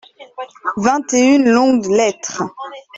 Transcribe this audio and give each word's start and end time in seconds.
Vingt 0.77 1.13
et 1.13 1.35
une 1.35 1.47
longues 1.51 1.85
lettres. 1.85 2.41